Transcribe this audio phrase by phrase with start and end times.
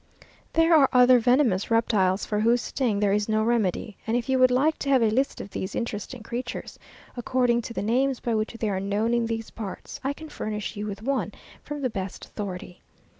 [0.53, 4.39] There are other venomous reptiles, for whose sting there is no remedy, and if you
[4.39, 6.79] would like to have a list of these interesting creatures,
[7.15, 10.75] according to the names by which they are known in these parts, I can furnish
[10.75, 11.33] you with one
[11.63, 12.81] from the best authority.